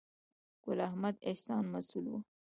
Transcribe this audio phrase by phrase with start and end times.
[0.63, 2.13] ګل احمد احسان مسؤل و.